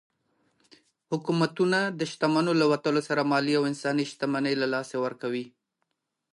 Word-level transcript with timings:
حکومتونه 1.11 1.79
د 1.99 2.01
شتمنو 2.11 2.53
له 2.61 2.65
وتلو 2.71 3.01
سره 3.07 3.21
مالي 3.31 3.53
او 3.59 3.63
انساني 3.71 4.03
شتمني 4.11 4.53
له 4.61 4.67
لاسه 4.73 4.95
ورکوي. 5.05 5.45